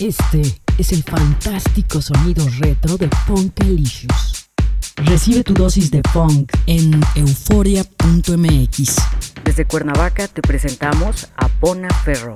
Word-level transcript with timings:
Este 0.00 0.40
es 0.78 0.92
el 0.92 1.02
fantástico 1.02 2.00
sonido 2.00 2.42
retro 2.58 2.96
de 2.96 3.10
Funkalicious. 3.26 4.48
Recibe 4.96 5.44
tu 5.44 5.52
dosis 5.52 5.90
de 5.90 6.00
funk 6.10 6.50
en 6.64 6.98
euforia.mx. 7.16 8.96
Desde 9.44 9.66
Cuernavaca 9.66 10.26
te 10.26 10.40
presentamos 10.40 11.28
a 11.36 11.48
Pona 11.48 11.90
Ferro. 12.02 12.34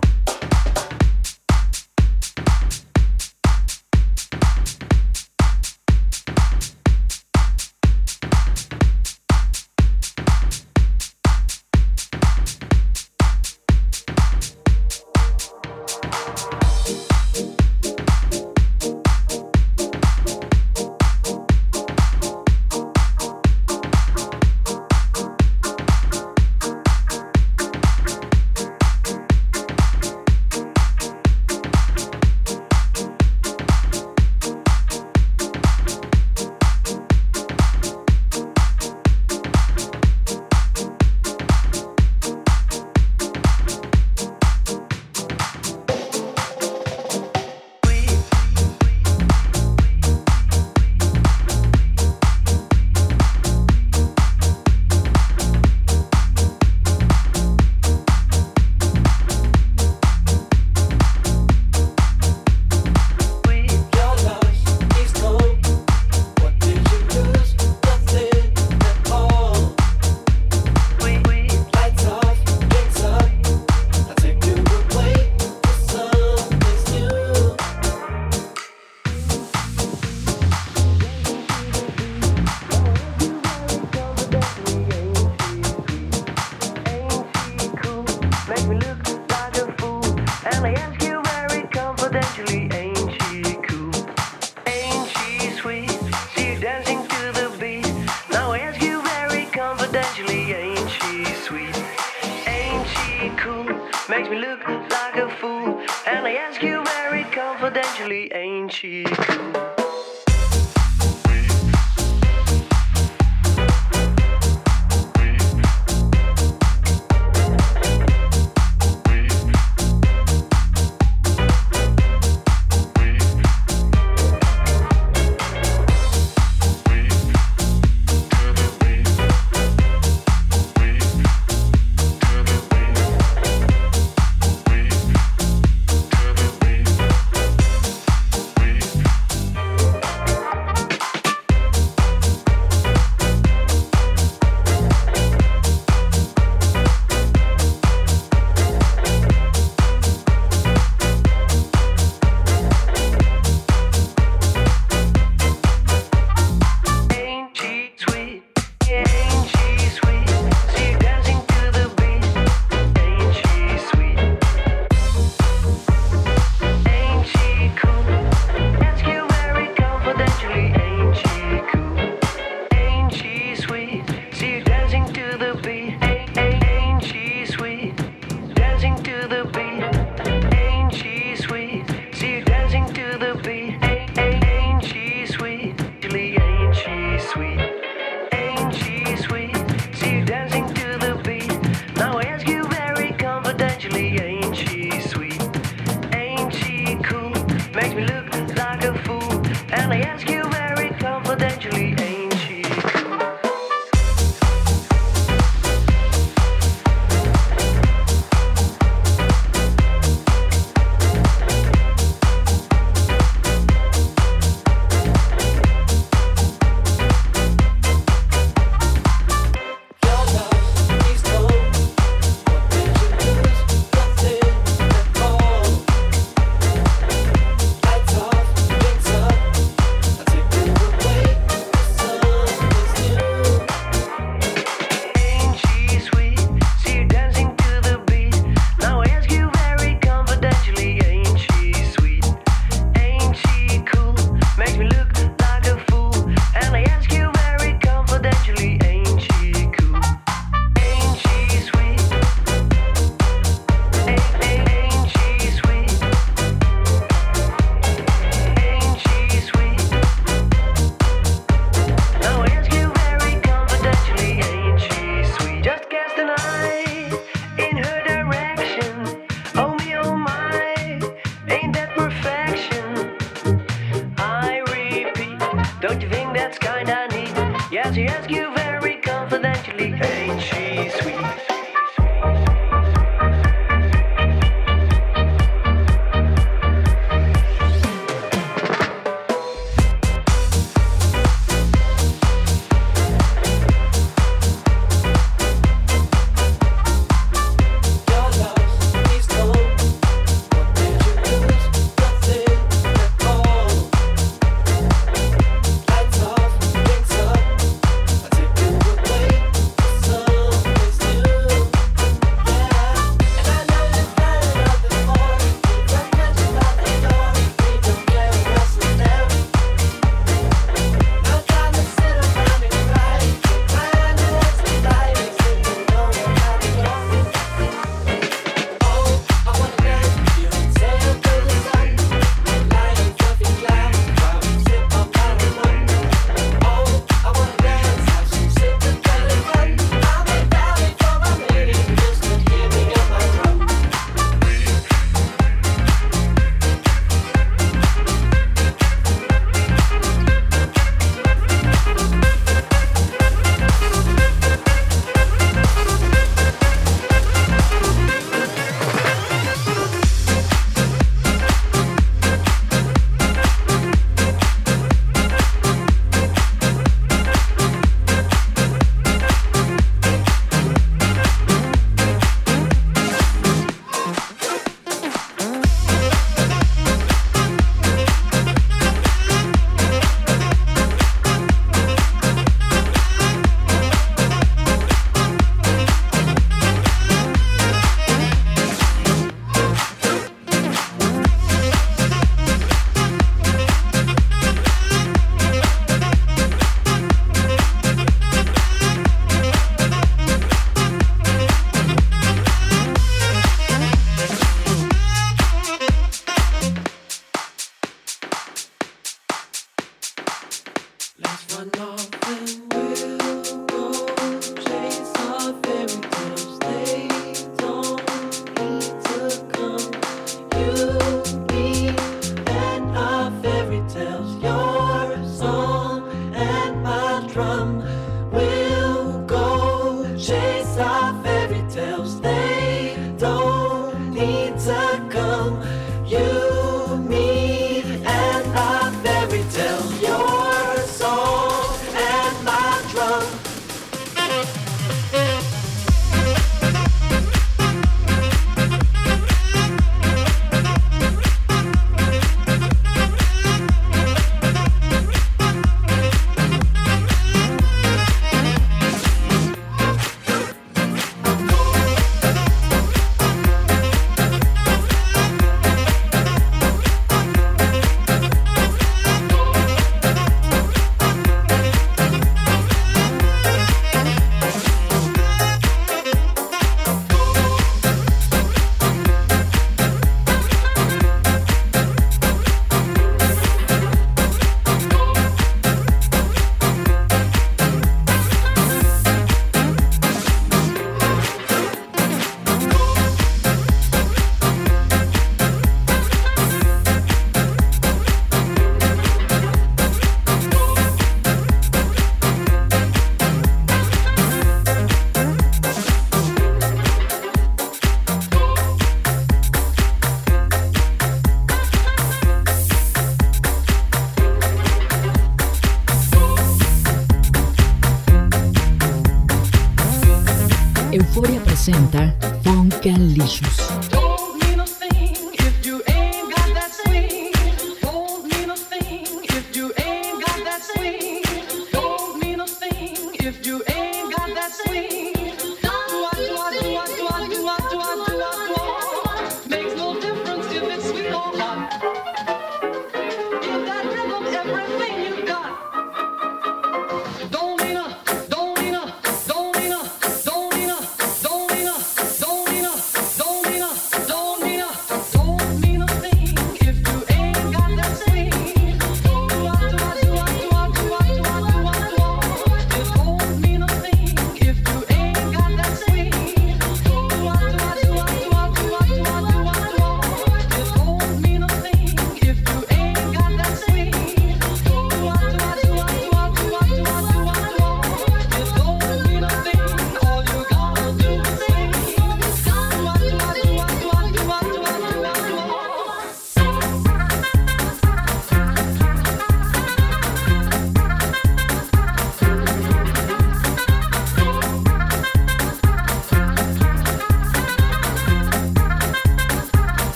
actually 108.05 108.31
a. 108.35 108.44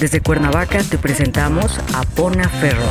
Desde 0.00 0.20
Cuernavaca 0.20 0.82
te 0.82 0.96
presentamos 0.96 1.78
a 1.92 2.02
Pona 2.04 2.48
Ferro. 2.48 2.88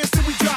dance 0.00 0.10
till 0.10 0.22
we 0.24 0.32
go. 0.38 0.49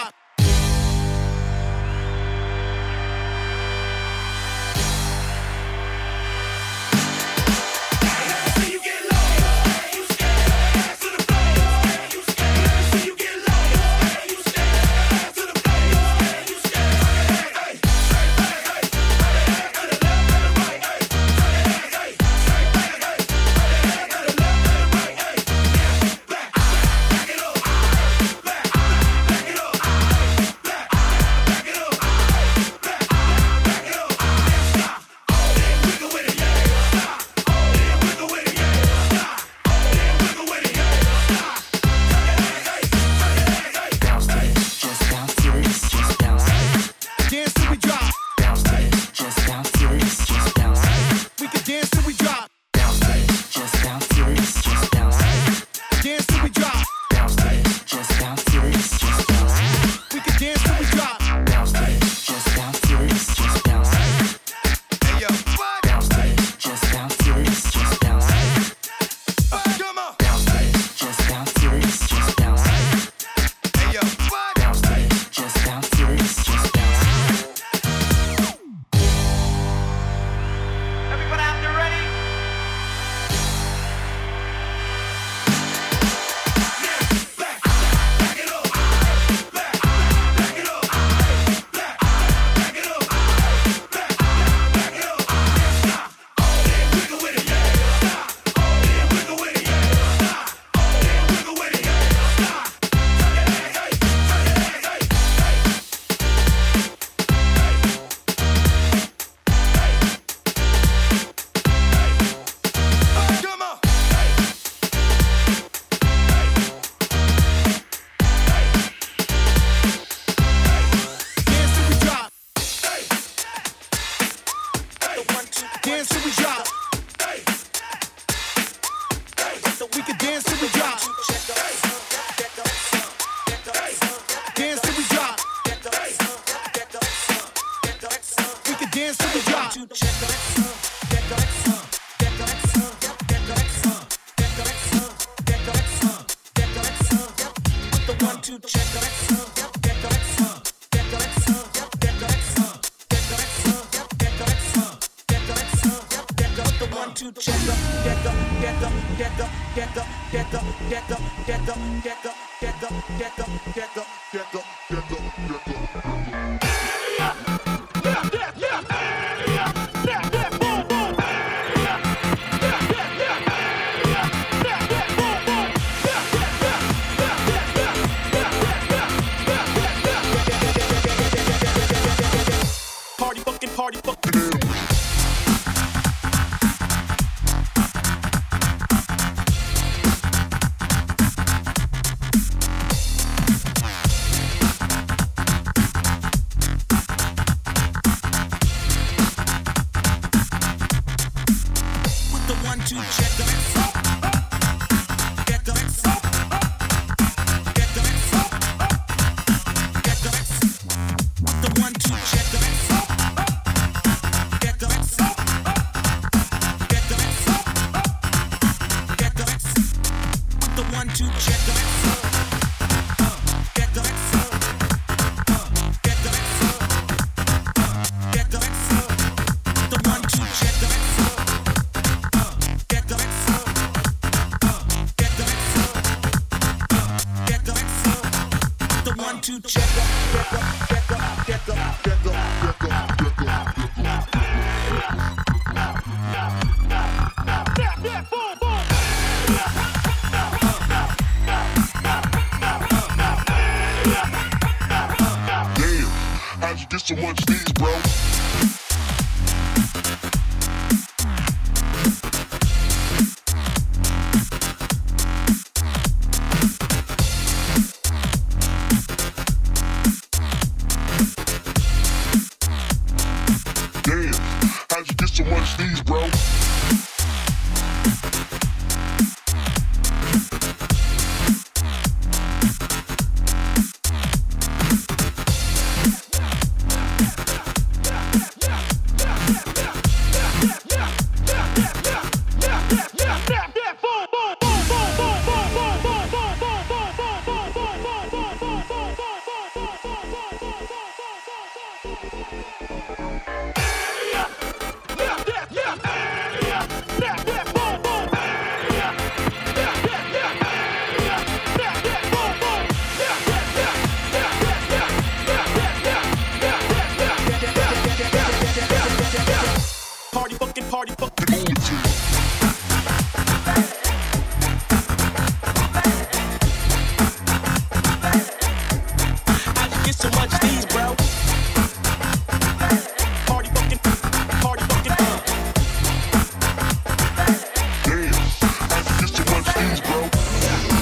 Delicious. 340.64 340.93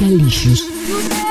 Affair, 0.00 1.27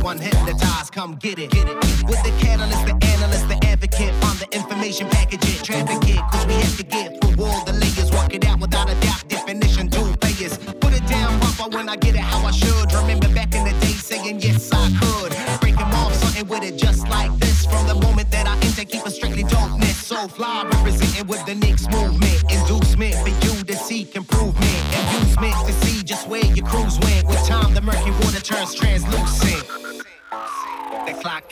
to 0.00 0.06
unhypnotize. 0.06 0.90
Come 0.92 1.16
get 1.16 1.38
it, 1.38 1.50
get 1.50 1.68
it. 1.68 1.76
With 2.04 2.22
the 2.22 2.32
catalyst, 2.40 2.86
the 2.86 2.96
analyst, 3.14 3.48
the 3.48 3.58
advocate, 3.66 4.12
on 4.24 4.36
the 4.38 4.48
information 4.52 5.08
package 5.08 5.44
it, 5.44 5.64
traffic 5.64 6.08
it. 6.08 6.20
Cause 6.32 6.46
we 6.46 6.54
have 6.54 6.76
to 6.76 6.82
get 6.82 7.20
through 7.20 7.44
all 7.44 7.64
the 7.64 7.72
layers, 7.72 8.10
walk 8.12 8.34
it 8.34 8.46
out 8.46 8.60
without 8.60 8.90
a 8.90 8.94
doubt. 9.00 9.28
Definition, 9.28 9.88
do 9.88 10.14
players. 10.16 10.58
Put 10.80 10.92
it 10.94 11.06
down 11.06 11.38
proper 11.40 11.76
when 11.76 11.88
I 11.88 11.96
get 11.96 12.14
it 12.14 12.20
how 12.20 12.44
I 12.46 12.50
should. 12.50 12.92
Remember 12.92 13.28
back 13.34 13.54
in 13.54 13.64
the 13.64 13.72
day 13.80 13.94
saying 14.08 14.40
yes 14.40 14.70
I 14.72 14.90
could. 15.00 15.32
Break 15.60 15.78
'em 15.80 15.92
off, 16.00 16.14
something 16.14 16.46
with 16.48 16.62
it 16.62 16.76
just 16.76 17.08
like 17.08 17.32
this. 17.38 17.66
From 17.66 17.86
the 17.86 17.94
moment 17.94 18.30
that 18.30 18.46
I 18.46 18.54
enter, 18.66 18.84
keep 18.84 19.06
it 19.06 19.12
strictly 19.12 19.44
dopeness. 19.44 19.96
So 20.10 20.28
fly, 20.28 20.64
representing 20.64 21.26
with 21.26 21.44
the 21.46 21.54
Knicks 21.54 21.88
movement. 21.88 22.40
Inducement 22.50 23.14
for 23.24 23.32
you 23.44 23.64
to 23.64 23.76
seek 23.76 24.16
improvement. 24.16 24.80
Inducement 24.98 25.54
to 25.66 25.72
see 25.84 26.02
just 26.02 26.26
where 26.26 26.44
your 26.44 26.66
cruise 26.66 26.98
went. 27.00 27.26
With 27.28 27.46
time, 27.46 27.74
the 27.74 27.82
murky 27.82 28.10
water 28.10 28.40
turns 28.40 28.74
translucent. 28.74 29.79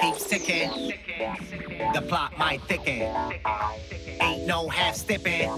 Keeps 0.00 0.28
ticking. 0.28 0.92
The 1.92 2.02
plot 2.02 2.38
might 2.38 2.62
thicken. 2.62 3.02
Ain't 4.20 4.46
no 4.46 4.68
half 4.68 4.94
stepping. 4.94 5.50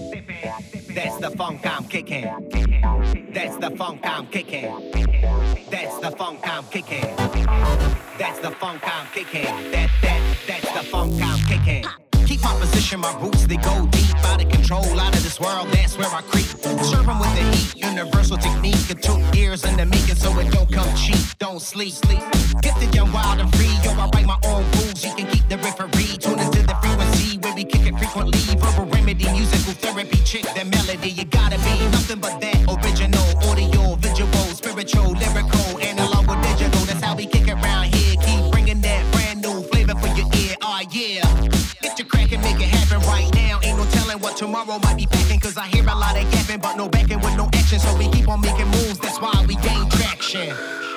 That's 0.95 1.17
the 1.17 1.31
funk 1.31 1.65
I'm 1.65 1.85
kicking. 1.85 2.23
That's 3.33 3.57
the 3.57 3.71
funk 3.71 4.01
I'm 4.03 4.27
kicking. 4.27 4.91
That's 5.69 5.99
the 5.99 6.11
funk 6.11 6.39
I'm 6.43 6.65
kicking. 6.65 7.15
That's 8.17 8.39
the 8.39 8.51
funk 8.51 8.81
I'm 8.83 9.05
kicking. 9.13 9.71
That 9.71 9.89
that 10.01 10.37
that's 10.47 10.71
the 10.73 10.83
funk 10.89 11.13
I'm 11.21 11.39
kicking. 11.47 12.00
Keep 12.31 12.43
my 12.43 12.57
position, 12.61 13.01
my 13.01 13.13
roots 13.19 13.45
they 13.45 13.57
go 13.57 13.85
deep, 13.87 14.15
out 14.27 14.41
of 14.41 14.47
control, 14.47 14.97
out 15.01 15.13
of 15.13 15.21
this 15.21 15.37
world. 15.37 15.67
That's 15.73 15.97
where 15.97 16.07
I 16.07 16.21
creep. 16.21 16.47
Serve 16.81 17.09
'em 17.09 17.19
with 17.19 17.35
the 17.35 17.43
heat, 17.51 17.75
universal 17.75 18.37
technique. 18.37 18.89
It 18.89 19.03
took 19.03 19.19
years 19.35 19.65
in 19.65 19.75
the 19.75 19.85
making, 19.85 20.15
so 20.15 20.39
it 20.39 20.49
don't 20.49 20.71
come 20.71 20.87
cheap. 20.95 21.19
Don't 21.39 21.61
sleep, 21.61 21.93
sleep. 21.93 22.23
Gifted, 22.61 22.95
young, 22.95 23.11
wild 23.11 23.41
and 23.41 23.53
free. 23.57 23.75
Yo, 23.83 23.91
I 23.91 24.07
write 24.13 24.25
my 24.25 24.39
own 24.45 24.63
rules. 24.75 25.03
You 25.03 25.13
can 25.13 25.27
keep 25.27 25.45
the 25.49 25.57
referee. 25.57 26.15
Tune 26.23 26.39
into 26.39 26.61
the 26.63 26.75
frequency 26.81 27.37
where 27.39 27.53
we 27.53 27.65
kick 27.65 27.85
it 27.85 27.97
frequently. 27.99 28.39
Verbal 28.61 28.85
remedy, 28.85 29.27
musical 29.37 29.73
therapy, 29.73 30.19
chick 30.23 30.45
the 30.55 30.63
melody. 30.63 31.09
You 31.09 31.25
gotta 31.25 31.57
be 31.67 31.73
nothing 31.91 32.19
but 32.19 32.39
that 32.39 32.57
original, 32.73 33.27
audio, 33.49 33.95
visual, 33.95 34.45
spiritual, 34.55 35.09
lyrical, 35.19 35.81
analog 35.81 36.00
tomorrow 44.51 44.79
might 44.79 44.97
be 44.97 45.07
packing. 45.07 45.39
Cause 45.39 45.57
I 45.57 45.67
hear 45.67 45.83
a 45.83 45.95
lot 45.95 46.17
of 46.17 46.33
yapping, 46.33 46.59
but 46.59 46.75
no 46.75 46.89
backing 46.89 47.19
with 47.21 47.35
no 47.37 47.49
action. 47.53 47.79
So 47.79 47.95
we 47.97 48.09
keep 48.09 48.27
on 48.27 48.41
making 48.41 48.67
moves. 48.67 48.99
That's 48.99 49.19
why 49.21 49.45
we 49.47 49.55
gain 49.55 49.89
traction. 49.89 50.90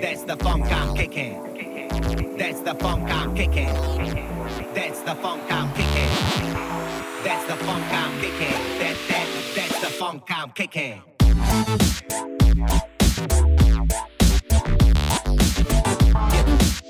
That's 0.00 0.22
the 0.22 0.36
funk 0.36 0.70
I'm 0.70 0.94
kicking. 0.94 2.36
That's 2.38 2.60
the 2.60 2.74
funk 2.74 3.10
I'm 3.10 3.34
kicking. 3.34 3.74
That's 4.74 5.00
the 5.02 5.14
funk 5.16 5.50
I'm 5.50 5.72
kicking. 5.74 6.10
That's 7.24 7.44
the 7.46 7.56
funk 7.64 7.84
I'm 7.92 8.20
kicking. 8.20 8.58
That 8.78 8.96
that 9.08 9.26
that's 9.56 9.80
the 9.80 9.86
funk 9.88 10.22
I'm 10.28 10.50
kicking. 10.52 11.02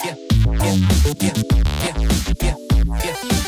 Yeah, 0.04 0.14
yeah, 0.44 0.76
yeah, 1.20 1.32
yeah, 1.80 1.96
yeah, 2.40 2.54
yeah, 3.04 3.14
yeah. 3.32 3.47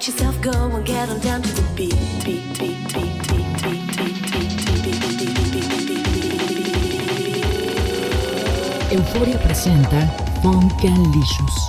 let 0.00 0.06
yourself 0.08 0.40
go 0.40 0.50
and 0.50 0.86
get 0.86 1.10
on 1.10 1.20
down 1.20 1.42
to 1.42 1.52
the 1.52 1.62
beat, 1.76 1.94
beat, 2.24 2.58
beat, 2.58 2.88
beat, 2.90 3.28
beat, 3.28 3.62
beat, 3.62 3.92
beat, 3.92 4.40
beat, 11.44 11.59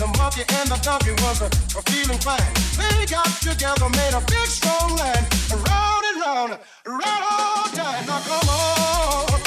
the 0.00 0.06
monkey 0.16 0.44
and 0.56 0.68
the 0.70 0.76
donkey 0.80 1.12
was 1.20 1.42
a, 1.42 1.46
a 1.76 1.82
feeling 1.92 2.18
fine. 2.18 2.40
They 2.80 3.04
got 3.04 3.28
together, 3.42 3.88
made 3.90 4.14
a 4.14 4.22
big 4.24 4.48
strong 4.48 4.96
line, 4.96 5.26
and 5.52 5.60
round 5.68 6.04
and 6.08 6.16
round, 6.24 6.50
round 6.86 7.24
all 7.28 7.68
time. 7.76 8.06
Now 8.08 8.20
come 8.24 8.48
on, 8.48 9.40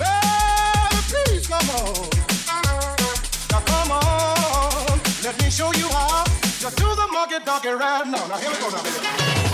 baby, 0.00 1.00
please 1.12 1.46
come 1.46 1.68
on. 1.76 2.08
Now 3.52 3.60
come 3.68 3.92
on, 3.92 5.00
let 5.22 5.36
me 5.42 5.50
show 5.50 5.70
you 5.74 5.88
how 5.88 6.24
to 6.24 6.68
do 6.74 6.88
the 6.96 7.06
monkey 7.12 7.44
donkey 7.44 7.68
right 7.68 8.06
now. 8.06 8.26
Now 8.28 8.38
here 8.38 8.50
we 8.50 8.56
go 8.56 8.70
now. 8.70 9.47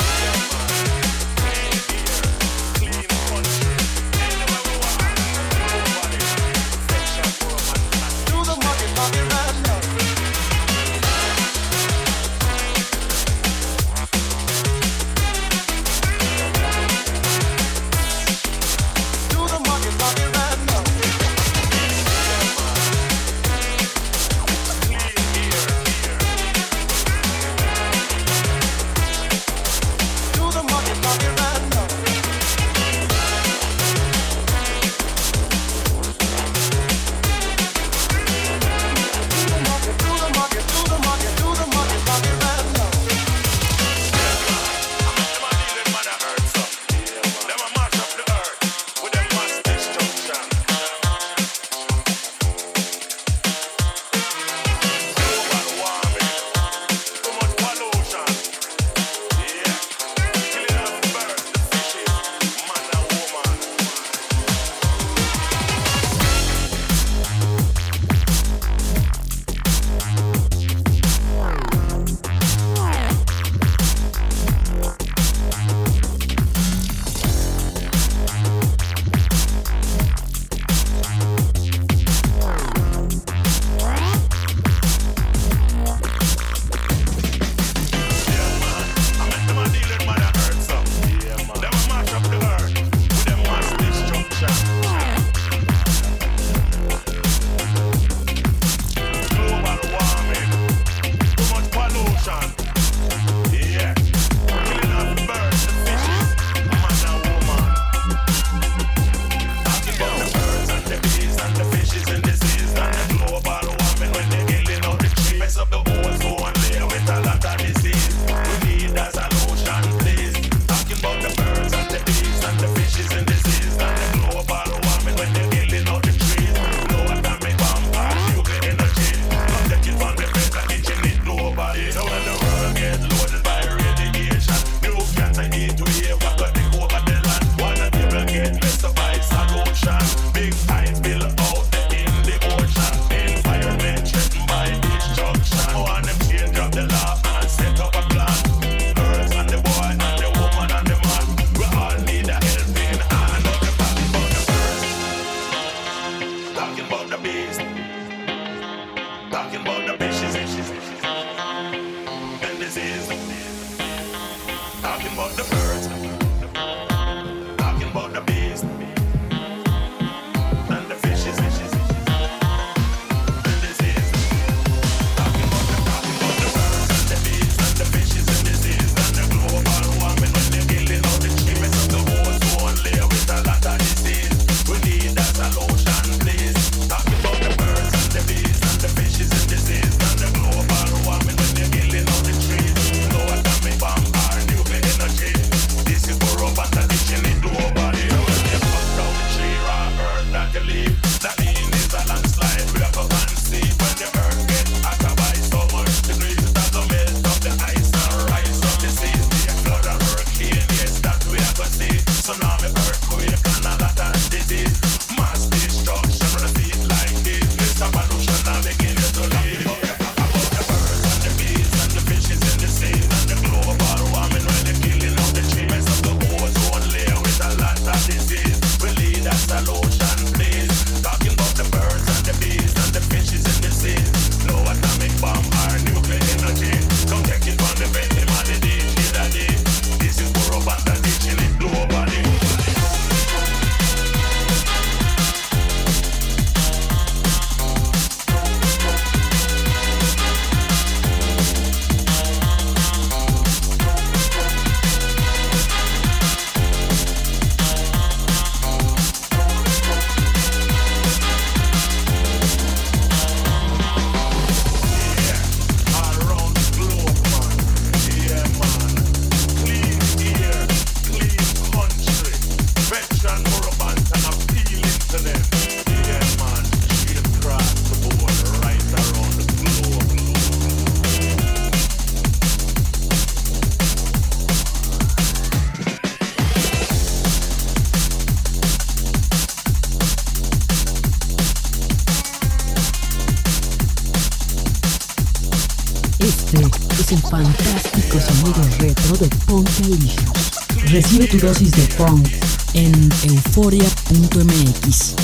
Dosis 301.44 301.72
de 301.72 301.82
funk 301.82 302.26
en 302.72 303.10
euforia.mx. 303.24 305.14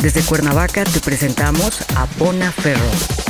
Desde 0.00 0.22
Cuernavaca 0.22 0.84
te 0.84 1.00
presentamos 1.00 1.80
a 1.96 2.06
Pona 2.06 2.52
Ferro. 2.52 3.23